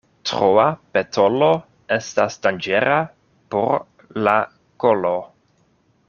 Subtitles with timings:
[0.27, 0.63] Troa
[0.97, 1.49] petolo
[1.97, 2.97] estas danĝera
[3.55, 3.77] por
[4.29, 4.35] la
[4.85, 5.13] kolo.